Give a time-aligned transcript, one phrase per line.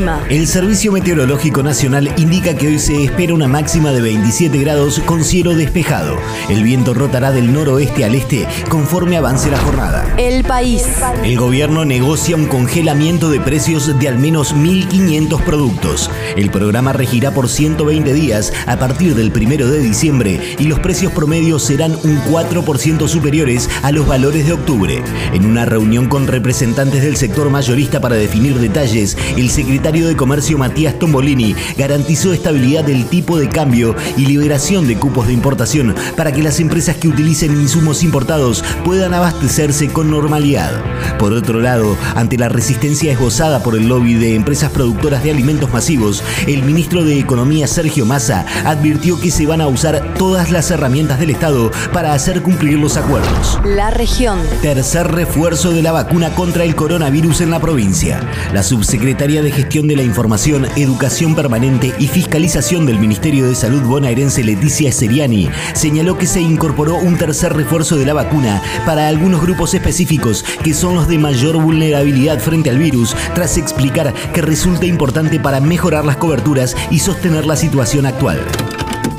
[0.00, 0.24] El clima.
[0.30, 5.24] El Servicio Meteorológico Nacional indica que hoy se espera una máxima de 27 grados con
[5.24, 6.16] cielo despejado.
[6.48, 10.14] El viento rotará del noroeste al este conforme avance la jornada.
[10.16, 10.86] El país.
[11.22, 16.10] El gobierno negocia un congelamiento de precios de al menos 1.500 productos.
[16.34, 21.12] El programa regirá por 120 días a partir del 1 de diciembre y los precios
[21.12, 25.02] promedios serán un 4% superiores a los valores de octubre.
[25.34, 30.56] En una reunión con representantes del sector mayorista para definir detalles, el secretario de Comercio
[30.56, 36.30] Matías Tombolini garantizó estabilidad del tipo de cambio y liberación de cupos de importación para
[36.30, 40.70] que las empresas que utilicen insumos importados puedan abastecerse con normalidad.
[41.18, 45.72] Por otro lado, ante la resistencia esbozada por el lobby de empresas productoras de alimentos
[45.72, 50.70] masivos, el ministro de Economía Sergio Massa advirtió que se van a usar todas las
[50.70, 53.58] herramientas del Estado para hacer cumplir los acuerdos.
[53.64, 54.38] La región.
[54.62, 58.20] Tercer refuerzo de la vacuna contra el coronavirus en la provincia.
[58.54, 63.82] La subsecretaria de Gestión de la Información, Educación Permanente y Fiscalización del Ministerio de Salud
[63.82, 69.40] bonaerense Leticia Seriani señaló que se incorporó un tercer refuerzo de la vacuna para algunos
[69.40, 74.86] grupos específicos que son los de mayor vulnerabilidad frente al virus, tras explicar que resulta
[74.86, 78.40] importante para mejorar las coberturas y sostener la situación actual.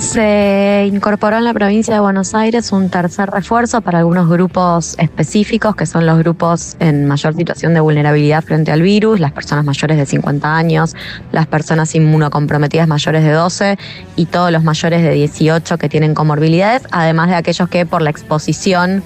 [0.01, 5.75] Se incorporó en la provincia de Buenos Aires un tercer refuerzo para algunos grupos específicos,
[5.75, 9.97] que son los grupos en mayor situación de vulnerabilidad frente al virus, las personas mayores
[9.97, 10.95] de 50 años,
[11.31, 13.77] las personas inmunocomprometidas mayores de 12
[14.15, 18.09] y todos los mayores de 18 que tienen comorbilidades, además de aquellos que por la
[18.09, 19.03] exposición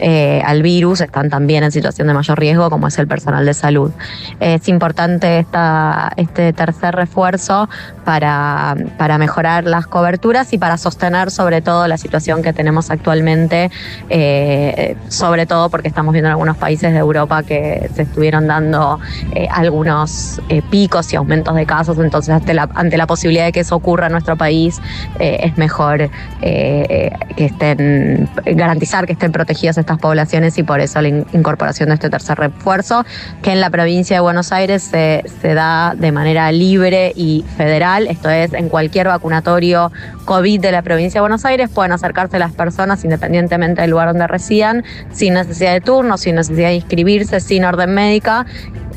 [0.00, 3.54] eh, al virus están también en situación de mayor riesgo, como es el personal de
[3.54, 3.92] salud.
[4.40, 7.68] Es importante esta, este tercer refuerzo
[8.04, 13.70] para, para mejorar las coberturas y para sostener sobre todo la situación que tenemos actualmente,
[14.10, 18.98] eh, sobre todo porque estamos viendo en algunos países de Europa que se estuvieron dando
[19.34, 20.40] eh, algunos
[20.70, 24.06] picos y aumentos de casos, entonces ante la, ante la posibilidad de que eso ocurra
[24.06, 24.80] en nuestro país
[25.18, 26.10] es mejor
[26.40, 32.10] que estén, garantizar que estén protegidas estas poblaciones y por eso la incorporación de este
[32.10, 33.04] tercer refuerzo,
[33.42, 38.06] que en la provincia de Buenos Aires se, se da de manera libre y federal,
[38.06, 39.92] esto es, en cualquier vacunatorio
[40.24, 44.26] COVID de la provincia de Buenos Aires pueden acercarse las personas independientemente del lugar donde
[44.26, 48.46] residan, sin necesidad de turno, sin necesidad de inscribirse, sin orden médica,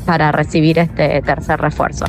[0.06, 2.06] para recibir este tercer refuerzo.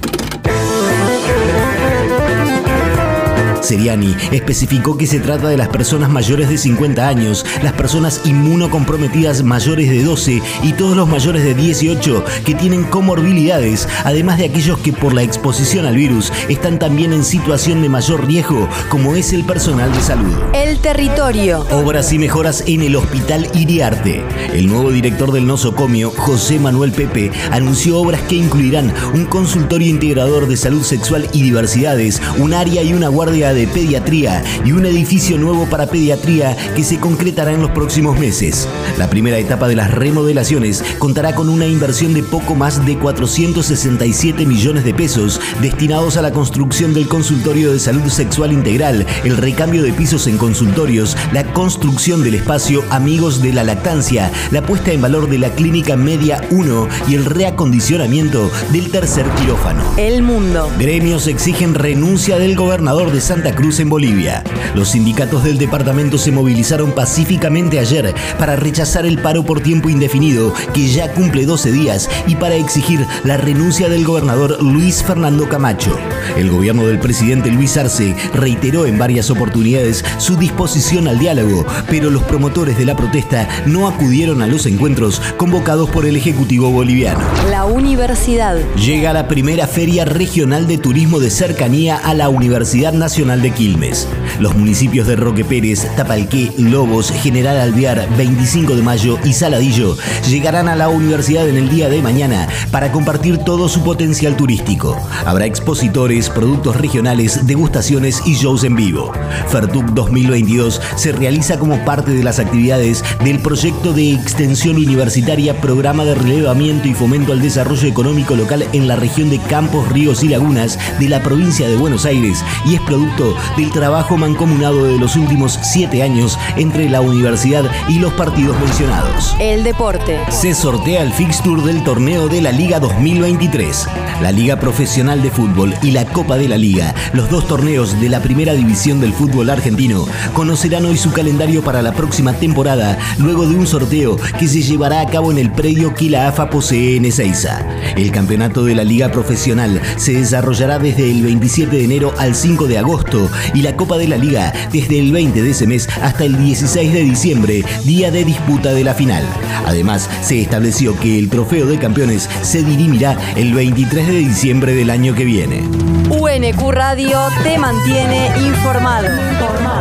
[3.61, 9.43] Seriani especificó que se trata de las personas mayores de 50 años, las personas inmunocomprometidas
[9.43, 14.79] mayores de 12 y todos los mayores de 18 que tienen comorbilidades, además de aquellos
[14.79, 19.33] que por la exposición al virus están también en situación de mayor riesgo, como es
[19.33, 20.33] el personal de salud.
[20.53, 21.65] El territorio.
[21.71, 24.23] Obras y mejoras en el Hospital Iriarte.
[24.53, 30.47] El nuevo director del nosocomio, José Manuel Pepe, anunció obras que incluirán un consultorio integrador
[30.47, 35.37] de salud sexual y diversidades, un área y una guardia de pediatría y un edificio
[35.37, 38.67] nuevo para pediatría que se concretará en los próximos meses.
[38.97, 44.45] La primera etapa de las remodelaciones contará con una inversión de poco más de 467
[44.45, 49.83] millones de pesos destinados a la construcción del consultorio de salud sexual integral, el recambio
[49.83, 55.01] de pisos en consultorios, la construcción del espacio Amigos de la Lactancia, la puesta en
[55.01, 59.81] valor de la Clínica Media 1 y el reacondicionamiento del tercer quirófano.
[59.97, 60.71] El mundo.
[60.77, 64.43] Gremios exigen renuncia del gobernador de Santa Santa Cruz en Bolivia.
[64.75, 70.53] Los sindicatos del departamento se movilizaron pacíficamente ayer para rechazar el paro por tiempo indefinido,
[70.73, 75.97] que ya cumple 12 días, y para exigir la renuncia del gobernador Luis Fernando Camacho.
[76.35, 82.09] El gobierno del presidente Luis Arce reiteró en varias oportunidades su disposición al diálogo, pero
[82.09, 87.21] los promotores de la protesta no acudieron a los encuentros convocados por el Ejecutivo boliviano.
[87.49, 88.57] La universidad.
[88.75, 94.07] Llega la primera feria regional de turismo de cercanía a la Universidad Nacional de Quilmes.
[94.39, 99.95] Los municipios de Roque Pérez, Tapalqué, Lobos, General Alvear, 25 de Mayo y Saladillo
[100.27, 104.97] llegarán a la universidad en el día de mañana para compartir todo su potencial turístico.
[105.25, 109.11] Habrá expositores, productos regionales, degustaciones y shows en vivo.
[109.49, 116.03] Fertuc 2022 se realiza como parte de las actividades del proyecto de extensión universitaria Programa
[116.03, 120.29] de Relevamiento y Fomento al Desarrollo Económico Local en la región de Campos, Ríos y
[120.29, 123.18] Lagunas de la provincia de Buenos Aires y es producto
[123.57, 129.35] del trabajo mancomunado de los últimos siete años entre la universidad y los partidos mencionados.
[129.39, 130.19] El deporte.
[130.29, 133.87] Se sortea el fixture del torneo de la Liga 2023.
[134.21, 138.09] La Liga Profesional de Fútbol y la Copa de la Liga, los dos torneos de
[138.09, 143.47] la primera división del fútbol argentino, conocerán hoy su calendario para la próxima temporada, luego
[143.47, 146.97] de un sorteo que se llevará a cabo en el predio que la AFA posee
[146.97, 147.65] en Ezeiza.
[147.95, 152.67] El campeonato de la Liga Profesional se desarrollará desde el 27 de enero al 5
[152.67, 153.08] de agosto
[153.53, 156.93] y la Copa de la Liga desde el 20 de ese mes hasta el 16
[156.93, 159.23] de diciembre, día de disputa de la final.
[159.65, 164.89] Además, se estableció que el trofeo de campeones se dirimirá el 23 de diciembre del
[164.89, 165.61] año que viene.
[166.09, 169.07] UNQ Radio te mantiene informado.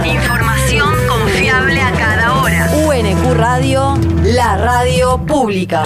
[0.07, 2.71] Información confiable a cada hora.
[2.87, 5.85] UNQ Radio, la radio pública.